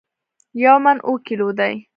[0.63, 1.73] یو من اوو کیلو دي